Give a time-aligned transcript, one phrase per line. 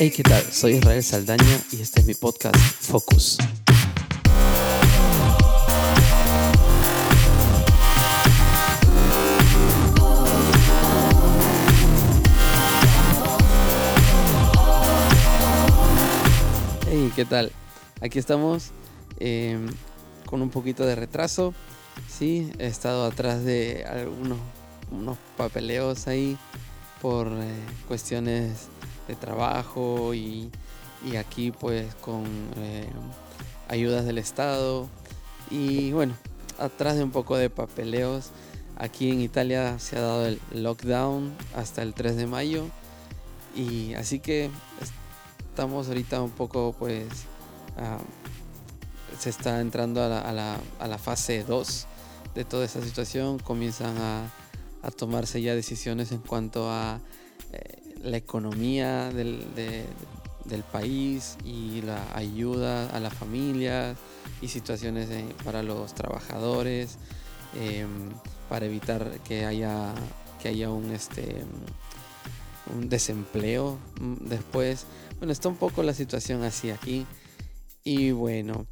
[0.00, 0.44] Hey, ¿qué tal?
[0.52, 3.36] Soy Israel Saldaña y este es mi podcast Focus.
[16.88, 17.50] Hey, ¿qué tal?
[18.00, 18.70] Aquí estamos
[19.18, 19.66] em,
[20.26, 21.54] con un poquito de retraso.
[22.08, 24.38] Sí, he estado atrás de algunos
[24.92, 26.38] unos papeleos ahí
[27.02, 27.50] por eh,
[27.88, 28.68] cuestiones
[29.08, 30.50] de trabajo y,
[31.18, 32.24] aquí pues con
[32.56, 32.88] eh,
[33.68, 34.88] ayudas del Estado.
[35.50, 36.14] Y bueno,
[36.58, 38.30] atrás de un poco de papeleos,
[38.76, 42.66] aquí en Italia se ha dado el lockdown hasta el 3 de mayo.
[43.56, 44.50] Y así que
[45.50, 47.06] estamos ahorita un poco pues
[49.18, 51.86] se está entrando a la, a la, a la fase 2
[52.34, 54.30] de toda esta situación, comienzan a,
[54.82, 57.00] a tomarse ya decisiones en cuanto a
[58.02, 59.44] la economía del,
[60.44, 63.96] del, país y la ayuda a la familia
[64.40, 65.08] y situaciones
[65.44, 66.98] para los trabajadores
[67.54, 68.10] em,
[68.48, 69.94] para evitar que haya
[70.42, 71.44] que haya un este
[72.74, 74.86] un desempleo mm, después.
[75.18, 77.06] Bueno está un poco la situación así aquí.
[77.84, 78.66] Y bueno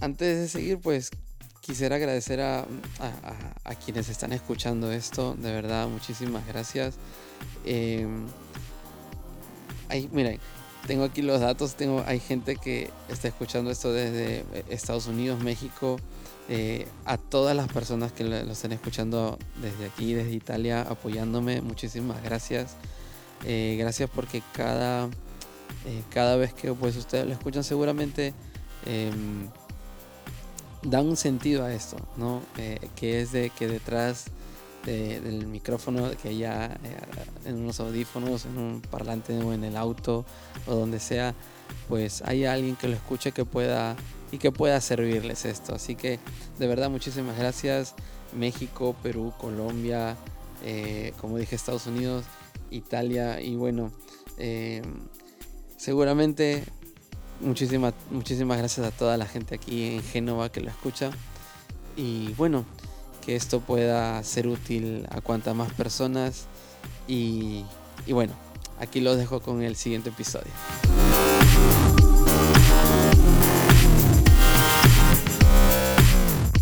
[0.00, 1.10] antes de seguir pues
[1.60, 2.66] quisiera agradecer a,
[3.64, 6.94] a, quienes están escuchando esto, de verdad, muchísimas gracias.
[7.64, 8.06] Eh,
[10.12, 10.38] miren,
[10.86, 15.40] tengo aquí los datos, tengo, hay gente que está escuchando esto desde eh, Estados Unidos,
[15.42, 15.98] México,
[16.48, 22.22] eh, a todas las personas que lo, están escuchando desde aquí, desde Italia, apoyándome, muchísimas
[22.22, 22.76] gracias.
[23.42, 25.08] gracias porque cada,
[26.10, 28.32] cada vez que pues ustedes lo escuchan seguramente
[28.86, 29.48] em,
[30.82, 32.42] da un sentido a esto, ¿no?
[32.56, 34.26] Eh, que es de que detrás
[34.88, 36.96] del micrófono, que haya eh,
[37.46, 40.24] en unos audífonos, en un parlante o en el auto
[40.66, 41.34] o donde sea,
[41.88, 43.96] pues hay alguien que lo escuche que pueda
[44.32, 45.74] y que pueda servirles esto.
[45.74, 46.18] Así que
[46.58, 47.94] de verdad muchísimas gracias.
[48.36, 50.16] México, Perú, Colombia,
[50.64, 52.24] eh, como dije Estados Unidos,
[52.70, 53.90] Italia y bueno,
[55.76, 56.64] seguramente
[57.40, 61.10] Muchísimas, muchísimas gracias a toda la gente aquí en Génova que lo escucha.
[61.96, 62.64] Y bueno,
[63.28, 66.46] que esto pueda ser útil a cuantas más personas.
[67.06, 67.62] Y,
[68.06, 68.34] y bueno,
[68.78, 70.50] aquí los dejo con el siguiente episodio.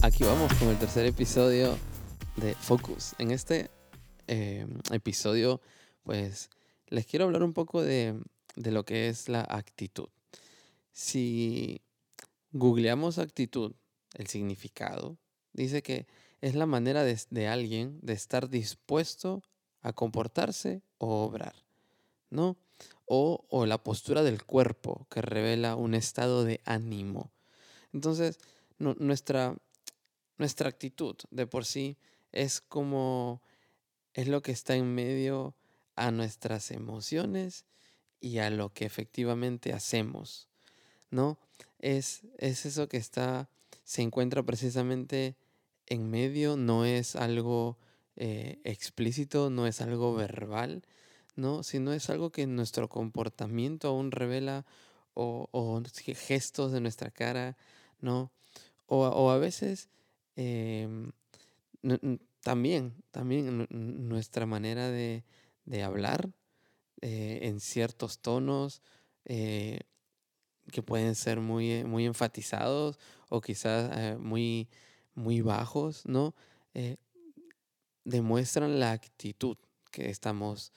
[0.03, 1.79] Aquí vamos con el tercer episodio
[2.35, 3.15] de Focus.
[3.19, 3.71] En este
[4.27, 5.61] eh, episodio,
[6.03, 6.51] pues
[6.89, 8.19] les quiero hablar un poco de,
[8.57, 10.09] de lo que es la actitud
[10.97, 11.83] si
[12.53, 13.75] googleamos actitud,
[14.15, 15.19] el significado,
[15.53, 16.07] dice que
[16.41, 19.43] es la manera de, alguien de estar dispuesto
[19.83, 21.55] a comportarse o obrar,
[22.31, 22.57] ¿no?
[23.07, 27.33] O, o, la postura del cuerpo que revela un estado de ánimo.
[27.93, 28.39] Entonces,
[28.79, 29.57] nuestra,
[30.39, 31.97] nuestra actitud de por sí
[32.33, 33.43] es como,
[34.13, 35.55] es lo que está en medio
[35.95, 37.65] a nuestras emociones
[38.21, 40.49] y a lo que efectivamente hacemos.
[41.11, 41.39] ¿no?
[41.79, 43.49] Es, es eso que está,
[43.85, 45.37] se encuentra precisamente
[45.87, 47.79] en medio, no es algo
[48.17, 50.83] eh, explícito, no es algo verbal,
[51.35, 51.63] ¿no?
[51.63, 54.65] Sino es algo que nuestro comportamiento aún revela
[55.15, 55.83] o,
[56.15, 57.57] gestos de nuestra cara,
[58.01, 58.33] ¿no?
[58.87, 59.89] O, a veces
[60.37, 61.13] em,
[62.41, 65.25] también, también nuestra manera de,
[65.85, 66.31] hablar
[67.03, 68.83] eh, en ciertos tonos,
[69.25, 69.81] eh,
[70.73, 72.99] que pueden ser muy, muy enfatizados
[73.29, 74.69] o quizás muy,
[75.17, 76.35] muy bajos, ¿no?
[76.75, 76.97] Eh,
[78.05, 79.57] demuestran la actitud
[79.91, 80.73] que estamos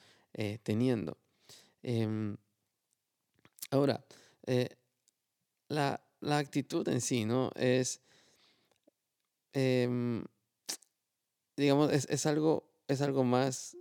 [0.62, 1.18] teniendo.
[1.82, 2.36] Em,
[3.70, 4.02] ahora,
[5.68, 7.50] la, actitud en sí, ¿no?
[7.54, 8.00] Es,
[9.52, 10.24] em,
[11.56, 13.76] digamos, es, algo, es algo más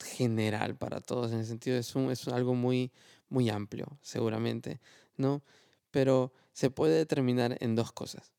[0.00, 2.92] general para todos, en el sentido, es, un, es algo muy,
[3.28, 4.80] muy amplio, seguramente.
[5.16, 5.42] ¿no?
[5.90, 8.32] Pero se puede determinar en dos cosas.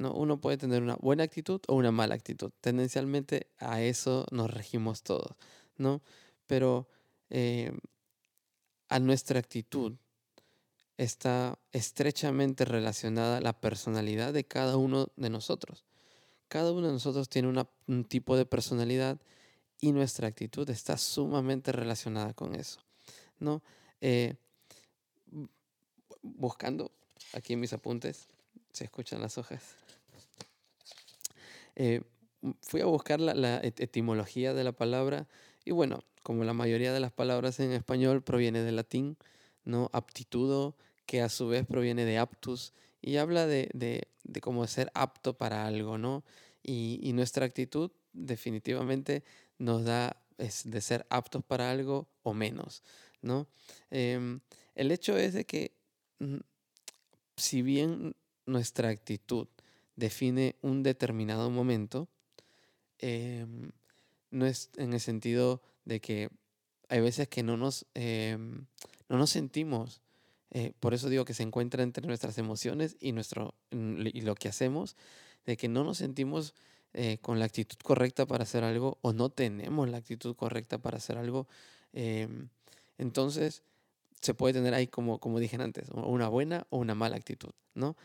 [0.00, 0.14] ¿No?
[0.14, 2.50] Uno puede tener una buena actitud o una mala actitud.
[2.62, 5.36] Tendencialmente a eso nos regimos todos,
[5.76, 6.00] ¿no?
[6.46, 6.88] Pero
[7.28, 7.70] eh,
[8.88, 9.92] a nuestra actitud
[10.96, 15.84] está estrechamente relacionada la personalidad de cada uno de nosotros.
[16.48, 19.20] Cada uno de nosotros tiene un tipo de personalidad
[19.80, 22.80] y nuestra actitud está sumamente relacionada con eso,
[23.38, 23.62] ¿no?
[24.00, 24.34] Eh,
[26.22, 26.90] buscando
[27.34, 28.28] aquí en mis apuntes,
[28.72, 29.62] se escuchan las hojas.
[31.82, 32.02] Eh,
[32.60, 35.26] fui a buscar la, etimología de la palabra
[35.64, 39.16] y bueno, como la mayoría de las palabras en español proviene del latín,
[39.64, 39.88] ¿no?
[39.94, 44.90] Aptitudo, que a su vez proviene de aptus y habla de, de, de cómo ser
[44.92, 46.22] apto para algo, ¿no?
[46.62, 49.24] Y, y, nuestra actitud definitivamente
[49.56, 52.82] nos da es de ser aptos para algo o menos,
[53.22, 53.48] ¿no?
[53.90, 54.38] Eh,
[54.74, 55.72] el hecho es de que
[56.18, 56.40] mm,
[57.38, 59.48] si bien nuestra actitud
[60.00, 62.08] define un determinado momento,
[62.98, 63.46] eh,
[64.30, 66.30] no es en el sentido de que
[66.88, 68.36] hay veces que no nos, eh,
[69.08, 70.00] no nos sentimos,
[70.50, 74.48] eh, por eso digo que se encuentra entre nuestras emociones y, nuestro, y lo que
[74.48, 74.96] hacemos,
[75.46, 76.54] de que no nos sentimos
[76.92, 80.96] eh, con la actitud correcta para hacer algo o no tenemos la actitud correcta para
[80.96, 81.46] hacer algo.
[81.92, 82.48] Em,
[82.98, 83.62] entonces,
[84.20, 87.96] se puede tener ahí, como, como dije antes, una buena o una mala actitud, ¿no?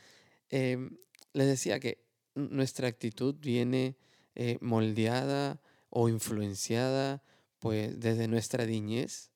[0.50, 0.97] Em,
[1.36, 2.02] les decía que
[2.34, 3.98] nuestra actitud viene
[4.36, 7.22] eh, moldeada o influenciada
[7.60, 9.32] pues desde nuestra niñez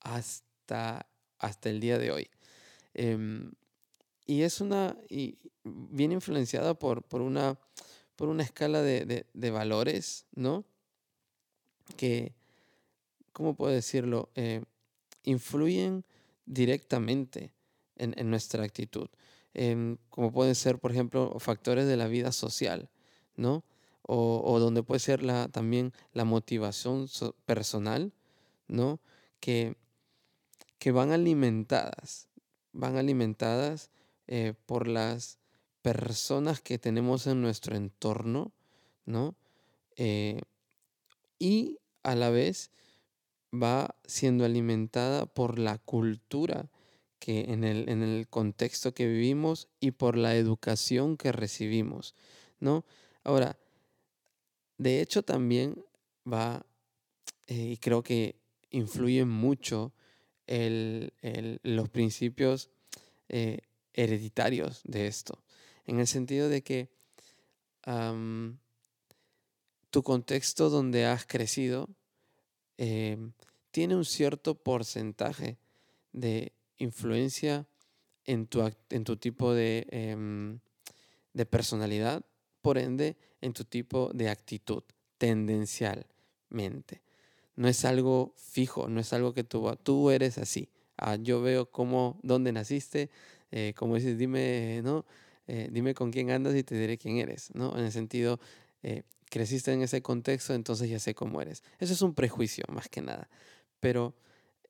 [0.00, 1.06] hasta,
[1.38, 2.30] hasta el día de hoy.
[2.94, 3.52] Em,
[4.26, 7.58] y es una, y viene influenciada por, por, una,
[8.16, 10.64] por una escala de, de, valores, ¿no?
[11.96, 12.34] Que,
[13.32, 14.30] ¿cómo puedo decirlo?
[14.34, 14.62] Eh,
[15.22, 16.04] influyen
[16.46, 17.52] directamente
[17.96, 19.08] en, en nuestra actitud.
[19.54, 22.90] Em, como pueden ser, por ejemplo, factores de la vida social,
[23.36, 23.64] ¿no?
[24.06, 27.06] O, donde puede ser la, también la motivación
[27.46, 28.12] personal,
[28.68, 29.00] ¿no?
[29.40, 29.76] Que,
[30.78, 32.28] que van alimentadas,
[32.72, 33.90] van alimentadas
[34.26, 35.38] eh, por las
[35.80, 38.52] personas que tenemos en nuestro entorno,
[39.06, 39.36] ¿no?
[39.96, 40.42] Eh,
[41.38, 42.70] y a la vez
[43.54, 46.68] va siendo alimentada por la cultura
[47.24, 52.14] que en el, en el contexto que vivimos y por la educación que recibimos,
[52.60, 52.84] ¿no?
[53.22, 53.58] Ahora,
[54.76, 55.82] de hecho también
[56.30, 56.66] va,
[57.46, 58.36] eh, y creo que
[58.68, 59.94] influye mucho
[60.46, 62.68] el, el, los principios
[63.30, 63.60] eh,
[63.94, 65.42] hereditarios de esto,
[65.86, 66.90] en el sentido de que
[69.88, 71.88] tu contexto donde has crecido
[72.76, 73.16] eh,
[73.70, 75.56] tiene un cierto porcentaje
[76.12, 76.52] de
[76.84, 77.66] influencia
[78.24, 80.58] en tu, en tu tipo de, eh,
[81.32, 82.24] de personalidad,
[82.62, 84.82] por ende, en tu tipo de actitud,
[85.18, 87.02] tendencialmente.
[87.56, 90.70] No es algo fijo, no es algo que tú, tú eres así.
[90.96, 93.10] Ah, yo veo cómo, dónde naciste,
[93.50, 95.04] eh, como dices, dime, ¿no?
[95.46, 97.76] Eh, dime con quién andas y te diré quién eres, ¿no?
[97.76, 98.40] En el sentido,
[98.82, 101.62] eh, creciste en ese contexto, entonces ya sé cómo eres.
[101.78, 103.28] Eso es un prejuicio, más que nada.
[103.80, 104.14] Pero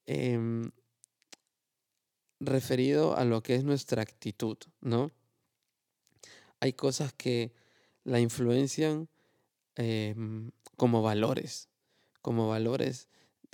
[0.06, 0.70] em,
[2.46, 5.10] referido a lo que es nuestra actitud, ¿no?
[6.60, 7.52] Hay cosas que
[8.04, 9.08] la influencian
[9.76, 11.68] em, como valores,
[12.22, 13.08] como valores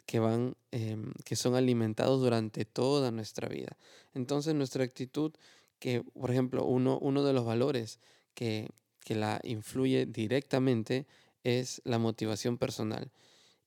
[0.07, 3.77] que van, em, que son alimentados durante toda nuestra vida.
[4.15, 5.33] Entonces nuestra actitud,
[5.79, 8.01] que por ejemplo uno, uno de los valores
[8.35, 8.69] que,
[9.05, 11.07] que la influye directamente
[11.45, 13.11] es la motivación personal.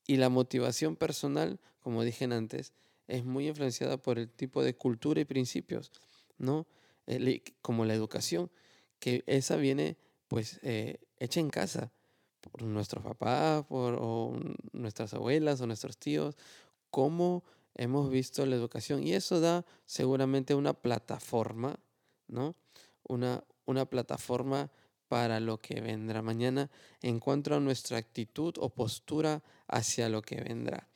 [0.06, 2.72] Y la motivación personal, como dije antes,
[3.06, 5.92] es muy influenciada por el tipo de cultura y principios,
[6.38, 6.66] ¿no?
[7.60, 8.50] como la educación,
[8.98, 9.98] que esa viene
[10.28, 11.92] pues eh, hecha en casa
[12.40, 13.98] por nuestros papás, por
[14.72, 16.36] nuestras abuelas o nuestros tíos,
[16.90, 19.02] cómo hemos visto la educación.
[19.02, 21.78] Y eso da seguramente una plataforma,
[22.28, 22.54] ¿no?
[23.02, 24.70] Una, una plataforma
[25.08, 26.70] para lo que vendrá mañana
[27.02, 30.88] en cuanto a nuestra actitud o postura hacia lo que vendrá.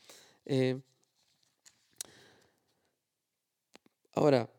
[0.47, 0.81] Eh,
[4.19, 4.51] Ahora,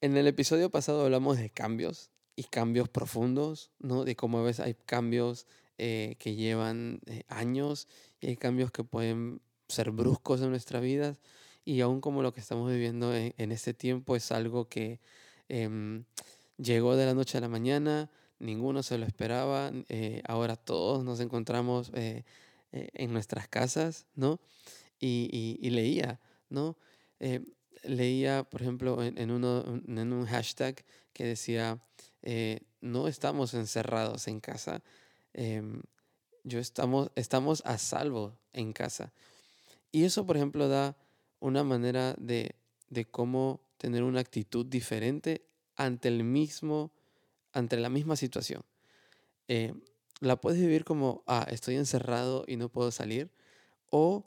[0.00, 4.04] en el episodio pasado hablamos de cambios y cambios profundos, ¿no?
[4.04, 5.46] De cómo a veces hay cambios
[5.78, 7.86] eh, que llevan eh, años
[8.20, 11.16] y hay cambios que pueden ser bruscos en nuestra vida
[11.64, 14.98] y aún como lo que estamos viviendo en, este tiempo es algo que
[15.48, 16.02] em,
[16.56, 21.20] llegó de la noche a la mañana, ninguno se lo esperaba, eh, ahora todos nos
[21.20, 24.40] encontramos en nuestras casas, ¿no?
[24.98, 26.76] Y, y leía, ¿no?
[27.82, 31.80] Leía, por ejemplo, en, en un hashtag que decía,
[32.22, 34.82] eh, no estamos encerrados en casa,
[35.32, 35.82] em,
[36.44, 39.12] yo estamos, estamos a salvo en casa.
[39.92, 40.96] Y eso, por ejemplo, da
[41.40, 42.54] una manera de,
[42.88, 45.46] de cómo tener una actitud diferente
[45.76, 46.90] ante el mismo,
[47.52, 48.62] ante la misma situación.
[49.48, 49.74] Eh,
[50.20, 53.30] la puedes vivir como, ah, estoy encerrado y no puedo salir,
[53.90, 54.24] o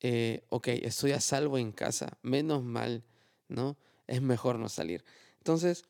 [0.00, 3.04] eh, ok, estoy a salvo en casa, menos mal,
[3.48, 3.76] ¿no?
[4.06, 5.04] Es mejor no salir.
[5.38, 5.84] Entonces,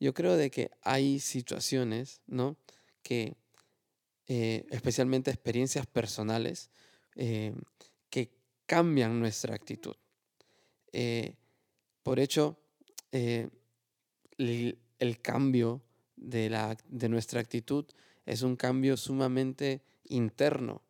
[0.00, 2.56] yo creo de que hay situaciones, ¿no?
[3.02, 3.36] Que,
[4.26, 6.70] eh, especialmente experiencias personales,
[7.16, 7.54] eh,
[8.10, 8.32] que
[8.66, 9.96] cambian nuestra actitud.
[12.02, 12.58] por hecho,
[13.12, 13.50] eh,
[14.38, 15.82] el, cambio
[16.16, 17.84] de, la, de nuestra actitud
[18.24, 20.82] es un cambio sumamente interno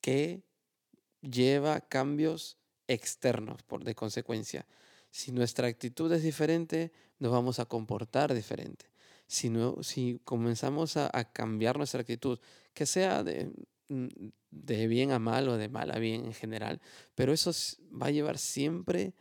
[0.00, 0.42] que
[1.22, 4.66] lleva cambios externos por de consecuencia.
[5.10, 8.86] Si nuestra actitud es diferente, nos vamos a comportar diferente.
[9.26, 12.38] Si, no, si comenzamos a, cambiar nuestra actitud,
[12.74, 13.50] que sea de,
[13.88, 14.08] mm,
[14.50, 16.80] de, bien a mal o de mal a bien en general,
[17.14, 17.50] pero eso
[17.90, 19.14] va a llevar siempre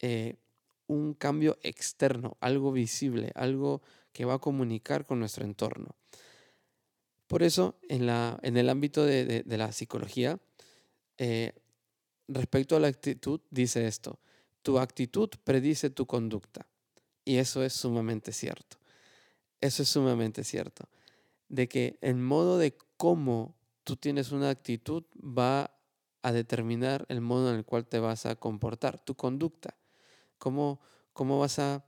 [0.00, 0.36] eh,
[0.86, 5.94] un cambio externo, algo visible, algo que va a comunicar con nuestro entorno.
[7.28, 10.40] Por eso, en, la, en el ámbito de, la psicología,
[11.18, 11.52] eh,
[12.28, 14.18] respecto a la actitud, dice esto,
[14.62, 16.66] tu actitud predice tu conducta.
[17.24, 18.78] Y eso es sumamente cierto.
[19.60, 20.88] Eso es sumamente cierto.
[21.48, 25.70] De que el modo de cómo tú tienes una actitud va
[26.22, 29.74] a determinar el modo en el cual te vas a comportar, tu conducta.
[30.38, 30.80] Cómo,
[31.12, 31.84] cómo vas a,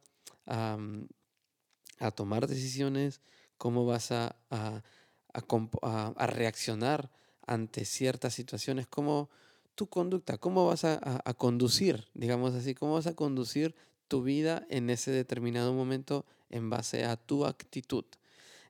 [0.46, 3.20] a, tomar decisiones,
[3.58, 7.10] cómo vas a, a, reaccionar
[7.50, 9.28] ante ciertas situaciones, cómo
[9.74, 13.74] tu conducta, cómo vas a, conducir, digamos así, cómo vas a conducir
[14.06, 18.04] tu vida en ese determinado momento en base a tu actitud.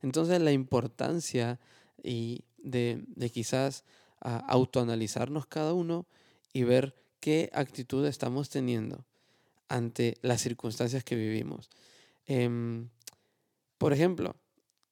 [0.00, 1.60] Entonces la importancia
[2.02, 3.84] y de, quizás
[4.20, 6.06] autoanalizarnos cada uno
[6.54, 9.04] y ver qué actitud estamos teniendo
[9.68, 11.68] ante las circunstancias que vivimos.
[12.24, 12.88] Em,
[13.76, 14.36] por ejemplo,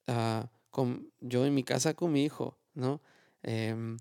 [0.09, 3.01] ah, con, yo en mi casa con mi hijo, ¿no?
[3.43, 3.99] Em,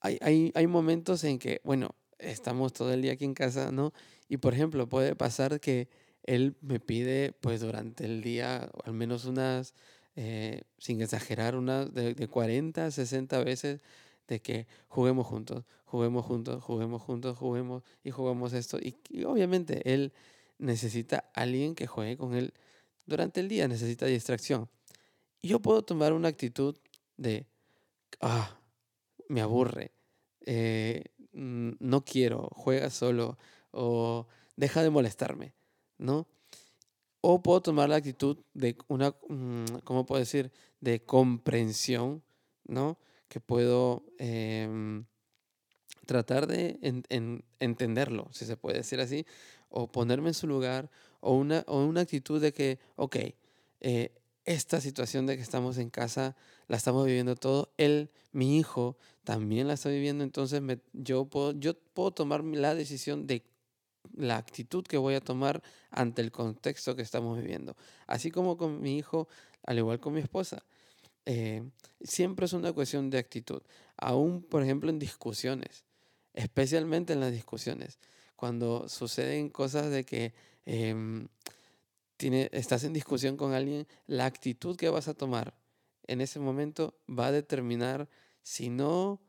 [0.00, 3.92] hay, hay, momentos en que, bueno, estamos todo el día aquí en casa, ¿no?
[4.28, 5.88] Y por ejemplo, puede pasar que
[6.24, 9.74] él me pide, pues durante el día, al menos unas,
[10.16, 13.80] eh, sin exagerar, unas de, de, 40, 60 veces,
[14.28, 18.78] de que juguemos juntos, juguemos juntos, juguemos juntos, juguemos y jugamos esto.
[18.78, 20.12] Y, y obviamente él
[20.58, 22.54] necesita alguien que juegue con él
[23.06, 24.68] durante el día, necesita distracción.
[25.42, 26.76] Y yo puedo tomar una actitud
[27.16, 27.46] de,
[28.20, 28.58] ah,
[29.28, 29.92] me aburre,
[30.40, 33.38] eh, no quiero, juega solo
[33.70, 34.26] o
[34.56, 35.54] deja de molestarme,
[35.98, 36.28] ¿no?
[37.20, 40.52] O puedo tomar la actitud de una, mm, ¿cómo puedo decir?
[40.80, 42.22] De comprensión,
[42.64, 42.98] ¿no?
[43.28, 45.06] Que puedo em,
[46.06, 46.78] tratar de
[47.60, 49.24] entenderlo, si se puede decir así,
[49.68, 50.90] o ponerme en su lugar,
[51.20, 53.16] o una, o una actitud de que, ok,
[53.80, 54.12] eh,
[54.44, 56.36] esta situación de que estamos en casa
[56.72, 57.70] la estamos viviendo todo.
[57.76, 60.24] Él, mi hijo, también la está viviendo.
[60.24, 60.62] Entonces
[60.94, 63.44] yo, puedo, yo puedo tomar la decisión de
[64.14, 67.76] la actitud que voy a tomar ante el contexto que estamos viviendo.
[68.06, 69.28] Así como con mi hijo,
[69.66, 70.64] al igual con mi esposa.
[71.26, 71.62] Eh,
[72.00, 73.60] siempre es una cuestión de actitud.
[73.98, 75.84] Aún, por ejemplo, en discusiones,
[76.32, 77.98] especialmente en las discusiones,
[78.34, 80.32] cuando suceden cosas de que...
[80.64, 81.28] Em,
[82.52, 85.54] estás en discusión con alguien, la actitud que vas a tomar
[86.06, 88.08] en ese momento va a determinar,
[88.42, 89.20] si no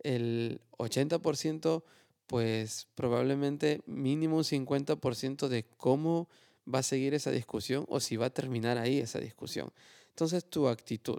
[0.00, 1.82] el 80%,
[2.26, 6.28] pues probablemente mínimo un 50% de cómo
[6.72, 9.72] va a seguir esa discusión o si va a terminar ahí esa discusión.
[10.08, 11.18] Entonces tu actitud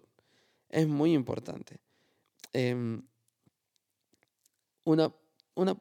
[0.69, 1.79] es muy importante.
[2.51, 3.03] Em,
[4.85, 5.13] una,
[5.55, 5.77] una,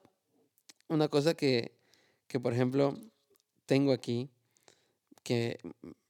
[0.89, 1.73] una, cosa que,
[2.29, 2.99] que, por ejemplo,
[3.67, 4.31] tengo aquí
[5.23, 5.59] que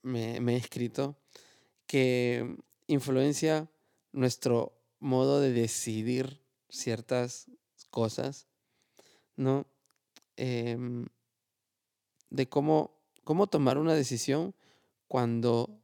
[0.03, 1.17] me, he escrito
[1.87, 2.57] que
[2.93, 3.71] influencia
[4.13, 7.51] nuestro modo de decidir ciertas
[7.91, 8.47] cosas,
[9.37, 9.67] ¿no?
[10.37, 11.07] Em,
[12.31, 14.55] de cómo, cómo tomar una decisión
[15.09, 15.81] cuando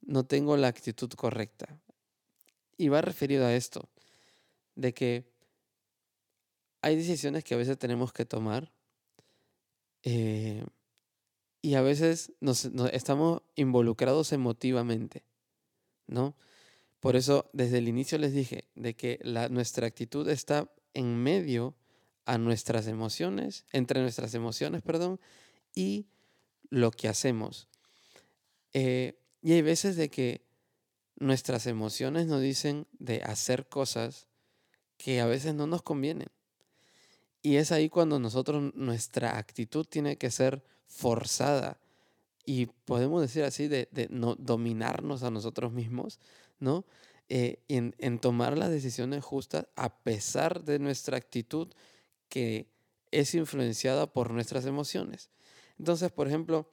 [0.00, 1.78] no tengo la actitud correcta.
[2.76, 3.88] Y va referido a esto,
[4.74, 5.32] de que
[6.82, 8.72] hay decisiones que a veces tenemos que tomar
[10.02, 10.64] eh,
[11.62, 15.24] y a veces nos, estamos involucrados emotivamente,
[16.06, 16.36] ¿no?
[17.00, 21.74] Por eso desde el inicio les dije de que la, nuestra actitud está en medio
[22.24, 25.20] a nuestras emociones, entre nuestras emociones, perdón,
[25.74, 26.06] y
[26.70, 27.68] lo que hacemos.
[28.72, 30.44] Eh, y hay veces de que
[31.18, 34.26] nuestras emociones nos dicen de hacer cosas
[34.96, 36.28] que a veces no nos convienen.
[37.42, 41.78] Y es ahí cuando nosotros, nuestra actitud tiene que ser forzada
[42.46, 46.20] y podemos decir así, de, no dominarnos a nosotros mismos,
[46.60, 46.86] ¿no?
[47.28, 51.68] Eh, en, en, tomar las decisiones justas a pesar de nuestra actitud
[52.28, 52.70] que
[53.10, 55.28] es influenciada por nuestras emociones.
[55.76, 56.70] Entonces, por ejemplo,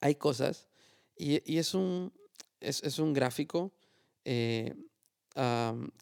[0.00, 0.66] hay cosas,
[1.16, 2.12] y, y es, un,
[2.58, 3.72] es, es, un gráfico
[4.24, 4.74] eh,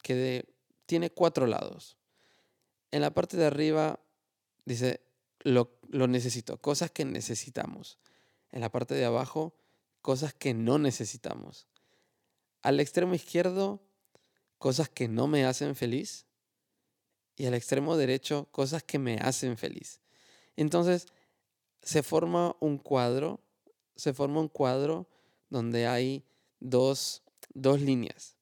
[0.02, 0.48] que
[0.86, 1.98] tiene cuatro lados.
[2.90, 4.00] En la parte de arriba
[4.64, 5.02] dice
[5.40, 7.98] lo, lo necesito, cosas que necesitamos.
[8.50, 9.54] En la parte de abajo,
[10.02, 11.68] cosas que no necesitamos.
[12.62, 13.82] Al extremo izquierdo,
[14.58, 16.26] cosas que no me hacen feliz.
[17.36, 20.00] Y al extremo derecho, cosas que me hacen feliz.
[20.56, 21.06] Entonces,
[21.82, 23.40] se forma un cuadro,
[23.94, 25.08] se forma un cuadro
[25.48, 26.24] donde hay
[26.58, 27.22] dos,
[27.54, 28.36] dos líneas,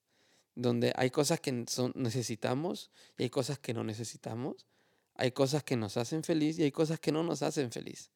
[0.54, 4.66] donde hay cosas que son, necesitamos y hay cosas que no necesitamos.
[5.14, 8.10] Hay cosas que nos hacen feliz y hay cosas que no nos hacen feliz.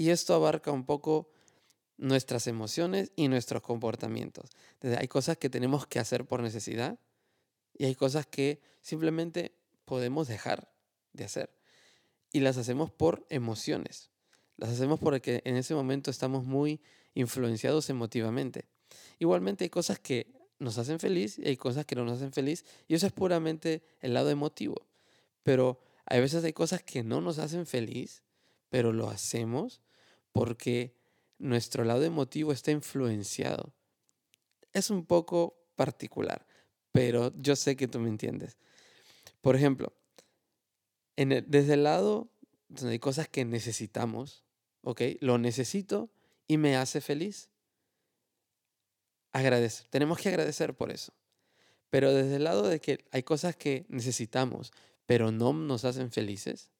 [0.00, 1.28] Y esto abarca un poco
[1.98, 4.48] nuestras emociones y nuestros comportamientos.
[4.82, 6.98] hay cosas que tenemos que hacer por necesidad
[7.76, 9.52] y hay cosas que simplemente
[9.84, 10.72] podemos dejar
[11.12, 11.50] de hacer.
[12.32, 14.08] Y las hacemos por emociones.
[14.56, 16.80] Las hacemos porque en ese momento estamos muy
[17.12, 18.68] influenciados emotivamente.
[19.18, 22.64] Igualmente hay cosas que nos hacen feliz y hay cosas que no nos hacen feliz
[22.88, 24.86] y eso es puramente el lado emotivo.
[25.42, 28.22] Pero hay veces hay cosas que no nos hacen feliz,
[28.70, 29.82] pero lo hacemos
[30.32, 30.94] porque
[31.38, 33.72] nuestro lado emotivo está influenciado.
[34.72, 36.46] Es un poco particular,
[36.92, 38.56] pero yo sé que tú me entiendes.
[39.40, 39.92] Por ejemplo,
[41.16, 42.30] desde el lado
[42.68, 44.44] donde hay cosas que necesitamos,
[44.82, 45.02] ¿ok?
[45.20, 46.10] Lo necesito
[46.46, 47.50] y me hace feliz.
[49.32, 49.86] Agradecer.
[49.88, 51.12] Tenemos que agradecer por eso.
[51.90, 54.72] Pero desde el lado de que hay cosas que necesitamos,
[55.06, 56.70] pero no nos hacen felices,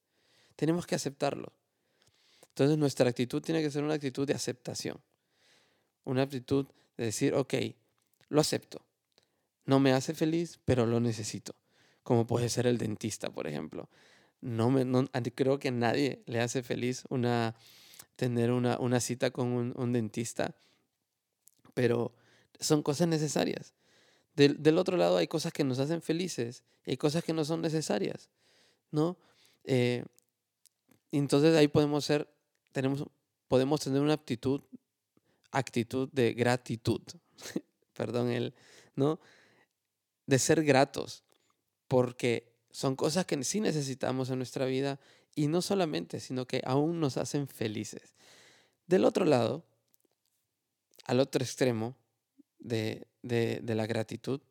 [0.55, 1.53] tenemos que aceptarlo.
[2.51, 4.99] Entonces nuestra actitud tiene que ser una actitud de aceptación.
[6.03, 6.67] Una actitud
[6.97, 7.53] de decir, ok,
[8.29, 8.85] lo acepto.
[9.65, 11.55] No me hace feliz, pero lo necesito.
[12.03, 13.89] Como puede ser el dentista, por ejemplo.
[14.41, 14.85] No me,
[15.33, 17.03] creo que a nadie le hace feliz
[18.15, 20.55] tener una, cita con un, dentista,
[21.73, 22.13] pero
[22.59, 23.73] son cosas necesarias.
[24.35, 27.45] Del, del, otro lado hay cosas que nos hacen felices y hay cosas que no
[27.45, 28.29] son necesarias,
[28.89, 29.17] ¿no?
[29.63, 30.05] Eh,
[31.11, 32.27] entonces ahí podemos ser
[32.71, 33.05] tenemos,
[33.47, 34.61] podemos tener una actitud,
[35.51, 37.01] actitud de gratitud,
[37.93, 38.53] perdón, el,
[38.95, 39.19] ¿no?
[40.25, 41.23] De ser gratos,
[41.87, 44.99] porque son cosas que sí necesitamos en nuestra vida
[45.35, 48.15] y no solamente, sino que aún nos hacen felices.
[48.87, 49.65] Del otro lado,
[51.05, 51.95] al otro extremo
[52.59, 54.41] de, de, de la gratitud,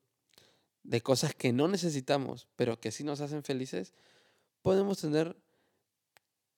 [0.83, 3.93] de cosas que no necesitamos, pero que sí nos hacen felices,
[4.63, 5.37] podemos tener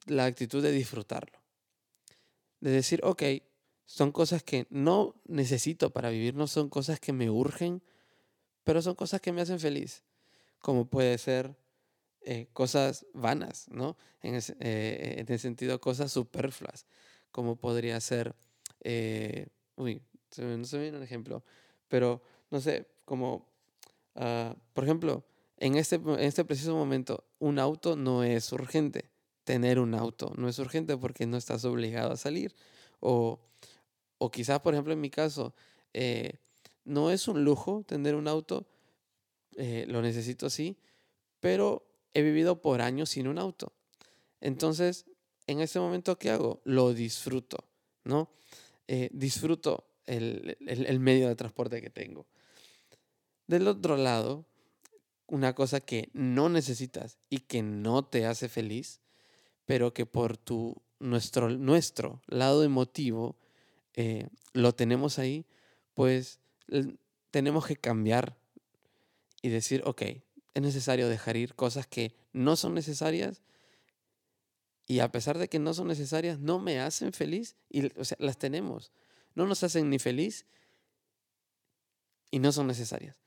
[0.07, 1.42] la actitud de disfrutarlo
[2.63, 3.23] de decir, ok,
[3.85, 7.83] son cosas que no necesito para vivir, no son cosas que me urgen,
[8.63, 10.05] pero son cosas que me hacen feliz,
[10.61, 11.57] como puede ser
[12.21, 13.97] eh, cosas vanas, ¿no?
[14.23, 16.87] En ese, eh, en ese, sentido, cosas superfluas,
[17.33, 18.37] como podría ser,
[18.81, 20.01] eh, uy,
[20.39, 21.45] no se me viene un ejemplo,
[21.89, 22.23] pero
[22.53, 23.49] no sé, como,
[24.15, 25.25] uh, por ejemplo,
[25.57, 29.11] en este, en este preciso momento, un auto no es urgente,
[29.45, 30.33] tener un auto.
[30.37, 32.55] No es urgente porque no estás obligado a salir.
[33.01, 33.41] O,
[34.19, 35.55] o quizás, por ejemplo, en mi caso,
[35.93, 36.39] eh,
[36.85, 38.67] no es un lujo tener un auto,
[39.57, 40.77] eh, lo necesito sí,
[41.41, 43.73] pero he vivido por años sin un auto.
[44.41, 45.07] Entonces,
[45.47, 46.61] en este momento, ¿qué hago?
[46.65, 47.69] Lo disfruto,
[48.05, 48.31] ¿no?
[48.89, 52.27] Eh, disfruto el, el medio de transporte que tengo.
[53.47, 54.47] Del otro lado,
[55.27, 59.02] una cosa que no necesitas y que no te hace feliz
[59.73, 63.39] pero que por tu, nuestro, nuestro lado emotivo
[63.95, 65.47] eh, lo tenemos ahí,
[65.95, 66.41] pues
[67.31, 68.37] tenemos que cambiar
[69.41, 73.41] y decir, ok, es necesario dejar ir cosas que no son necesarias
[74.87, 78.19] y a pesar de que no son necesarias, no me hacen feliz y o sea,
[78.21, 78.93] las tenemos.
[79.35, 80.45] No nos hacen ni feliz
[82.31, 83.23] y no son necesarias.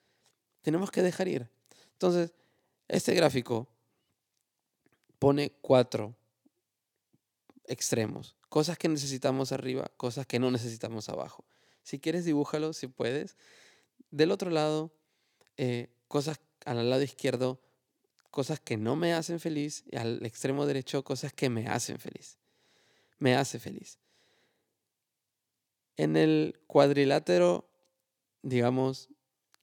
[0.61, 1.49] Tenemos que dejar ir.
[1.93, 2.33] Entonces,
[2.87, 3.67] este gráfico
[5.17, 6.15] pone cuatro
[7.67, 8.35] extremos.
[8.49, 11.45] Cosas que necesitamos arriba, cosas que no necesitamos abajo.
[11.83, 13.37] Si quieres, dibújalo, si puedes.
[14.11, 14.93] Del otro lado,
[15.57, 17.61] eh, cosas al lado izquierdo,
[18.31, 19.83] cosas que no me hacen feliz.
[19.91, 22.37] Y al extremo derecho, cosas que me hacen feliz.
[23.19, 23.99] Me hace feliz.
[25.97, 27.69] En el cuadrilátero,
[28.41, 29.09] digamos,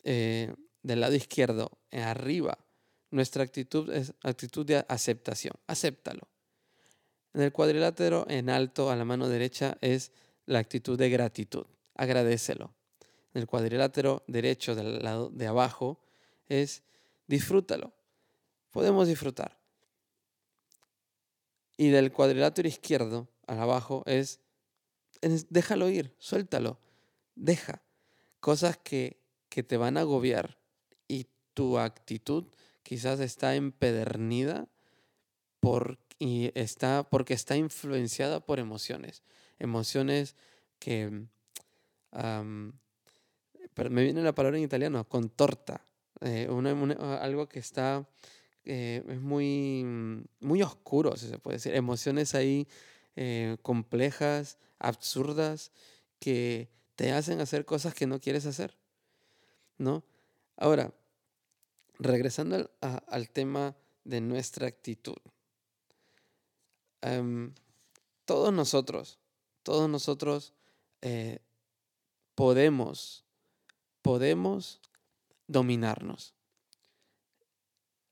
[0.05, 2.59] eh, del lado izquierdo, arriba,
[3.11, 5.55] nuestra actitud es actitud de aceptación.
[5.67, 6.32] Acéptalo.
[7.35, 10.13] En el cuadrilátero, en alto a la mano derecha, es
[10.47, 11.67] la actitud de gratitud.
[11.95, 12.75] Agradecelo.
[13.35, 15.99] En el cuadrilátero derecho del lado de abajo
[16.49, 16.83] es
[17.27, 17.93] disfrútalo.
[18.71, 19.59] Podemos disfrutar.
[21.77, 24.41] Y del cuadrilátero izquierdo al abajo es,
[25.49, 26.79] déjalo ir, suéltalo,
[27.35, 27.83] deja.
[28.41, 29.19] Cosas que,
[29.49, 30.59] que te van a agobiar
[31.09, 32.45] y tu actitud
[32.83, 34.69] quizás está empedernida
[35.61, 39.25] por y está porque está influenciada por emociones,
[39.59, 40.37] emociones
[40.79, 41.27] que
[43.75, 45.85] pero me viene la palabra en italiano, contorta,
[46.21, 46.47] eh,
[47.21, 48.07] algo que está
[48.65, 49.85] eh, es muy,
[50.39, 52.69] muy oscuro, si se puede decir, emociones ahí
[53.17, 55.73] eh, complejas, absurdas,
[56.21, 58.77] que te hacen hacer cosas que no quieres hacer,
[59.79, 60.05] ¿no?
[60.57, 60.95] Ahora,
[61.99, 65.17] regresando al, tema de nuestra actitud.
[67.03, 67.53] Em,
[68.25, 69.19] todos nosotros,
[69.63, 70.55] todos nosotros
[72.35, 73.25] podemos,
[74.03, 74.81] podemos
[75.49, 76.35] dominarnos.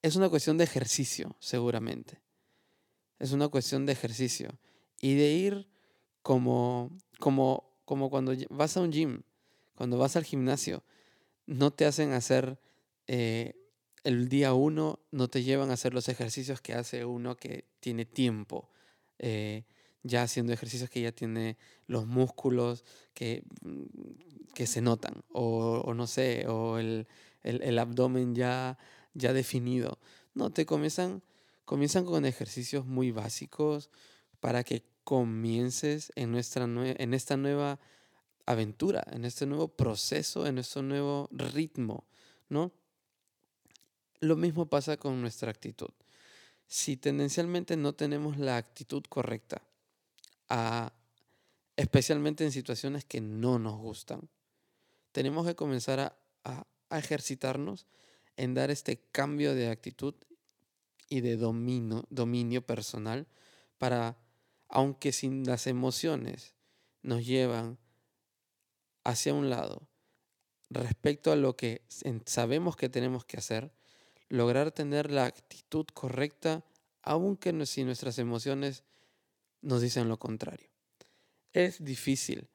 [0.02, 2.20] Es una cuestión de ejercicio, seguramente.
[3.18, 4.50] Es una cuestión de ejercicio.
[5.00, 5.68] Y de ir
[6.22, 9.22] como, como, como cuando vas a un gym,
[9.74, 10.82] cuando vas al gimnasio,
[11.46, 12.58] no te hacen hacer
[13.06, 13.54] eh,
[14.04, 18.04] el día uno, no te llevan a hacer los ejercicios que hace uno que tiene
[18.04, 18.70] tiempo.
[19.20, 19.64] Eh,
[20.02, 23.84] ya haciendo ejercicios que ya tiene los músculos que, mm,
[24.54, 27.06] que se notan, o, no sé, o el,
[27.78, 28.78] abdomen ya,
[29.14, 29.98] ya definido.
[30.34, 31.22] No, te comienzan,
[31.64, 33.90] comienzan con ejercicios muy básicos
[34.40, 37.78] para que comiences en, nuestra en esta nueva
[38.46, 42.06] aventura, en este nuevo proceso, en este nuevo ritmo,
[42.48, 42.72] ¿no?
[44.20, 45.90] Lo mismo pasa con nuestra actitud.
[46.70, 49.60] Si tendencialmente no tenemos la actitud correcta,
[51.74, 54.30] especialmente en situaciones que no nos gustan.
[55.10, 57.88] Tenemos que comenzar a, ejercitarnos
[58.36, 60.14] en dar este cambio de actitud
[61.08, 63.26] y de dominio, dominio personal
[63.78, 64.16] para,
[64.68, 66.54] aunque sin las emociones
[67.02, 67.78] nos llevan
[69.02, 69.88] hacia un lado
[70.68, 71.82] respecto a lo que
[72.26, 73.72] sabemos que tenemos que hacer,
[74.30, 76.64] lograr tener la actitud correcta,
[77.02, 78.84] aunque si nuestras emociones
[79.60, 80.70] nos dicen lo contrario.
[81.52, 82.48] Es difícil.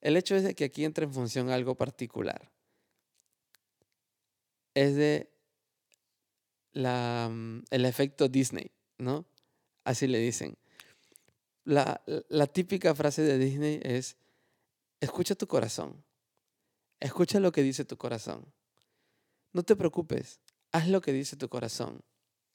[0.00, 2.52] El hecho es de que aquí entra en función algo particular.
[4.74, 5.30] Es de
[6.72, 9.24] la, mm, el efecto Disney, ¿no?
[9.84, 10.56] Así le dicen.
[11.64, 14.16] La, la típica frase de Disney es,
[15.00, 16.04] escucha tu corazón.
[17.00, 18.44] Escucha lo que dice tu corazón.
[19.52, 20.40] No te preocupes,
[20.72, 22.02] haz lo que dice tu corazón.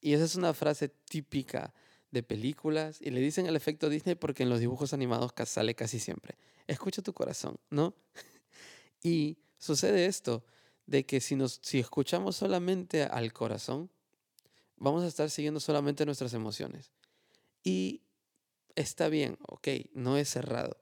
[0.01, 1.73] Y esa es una frase típica
[2.11, 5.99] de películas y le dicen el efecto Disney porque en los dibujos animados sale casi
[5.99, 6.35] siempre.
[6.67, 7.95] Escucha tu corazón, ¿no?
[9.03, 10.43] y sucede esto,
[10.85, 13.89] de que si, nos, si escuchamos solamente al corazón,
[14.77, 16.91] vamos a estar siguiendo solamente nuestras emociones.
[17.63, 18.03] Y
[18.75, 20.77] está bien, ok, no es cerrado,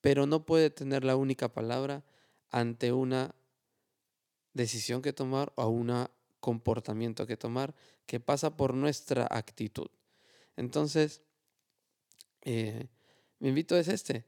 [0.00, 2.04] pero no puede tener la única palabra
[2.50, 3.34] ante una
[4.54, 5.90] decisión que tomar o un
[6.42, 7.74] comportamiento que tomar
[8.04, 9.88] que pasa por nuestra actitud.
[10.56, 11.22] Entonces,
[12.42, 12.88] eh,
[13.38, 14.26] mi invito es este.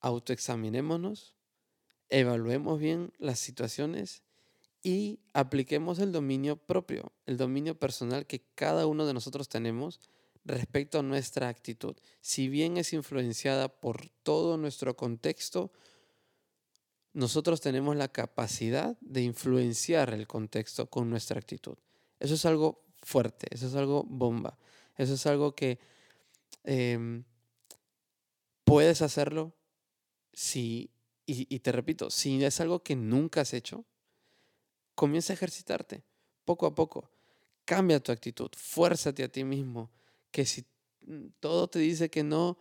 [0.00, 1.34] Autoexaminémonos,
[2.10, 4.22] evaluemos bien las situaciones
[4.82, 10.00] y apliquemos el dominio propio, el dominio personal que cada uno de nosotros tenemos
[10.44, 11.96] respecto a nuestra actitud.
[12.20, 15.72] Si bien es influenciada por todo nuestro contexto,
[17.12, 21.76] nosotros tenemos la capacidad de influenciar el contexto con nuestra actitud.
[22.20, 24.58] Eso es algo fuerte, eso es algo bomba.
[24.96, 25.78] Eso es algo que
[26.64, 27.24] em,
[28.64, 29.54] puedes hacerlo
[30.32, 30.90] si,
[31.24, 33.84] y, te repito, si es algo que nunca has hecho,
[34.94, 36.02] comienza a ejercitarte
[36.44, 37.10] poco a poco.
[37.64, 39.90] Cambia tu actitud, fuérzate a ti mismo,
[40.30, 40.64] que si
[41.40, 42.58] todo te dice que no,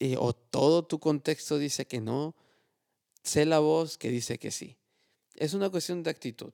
[0.00, 2.34] eh, o todo tu contexto dice que no,
[3.26, 4.76] sé la voz que dice que sí.
[5.34, 6.52] Es una cuestión de actitud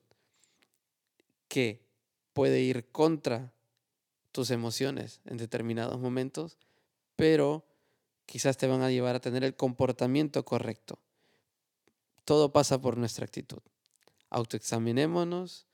[1.47, 1.85] que
[2.33, 3.53] puede ir contra
[4.31, 6.57] tus emociones en determinados momentos,
[7.15, 7.63] pero
[8.25, 10.99] quizás te van a llevar a tener el comportamiento correcto.
[12.25, 13.61] Todo pasa por nuestra actitud.
[14.29, 15.67] Autoexaminémonos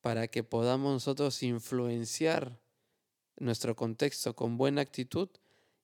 [0.00, 2.60] para que podamos nosotros influenciar
[3.38, 5.28] nuestro contexto con buena actitud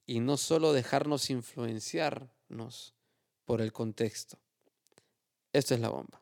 [0.07, 2.95] y no solo dejarnos influenciarnos
[3.45, 4.42] por el contexto.
[5.53, 6.22] Esto es la bomba.